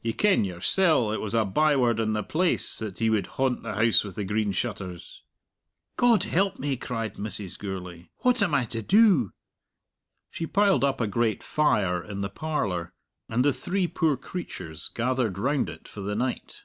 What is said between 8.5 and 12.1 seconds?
I to do?" She piled up a great fire